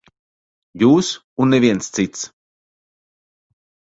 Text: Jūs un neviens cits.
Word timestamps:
Jūs 0.83 1.09
un 1.45 1.53
neviens 1.55 1.91
cits. 1.97 2.25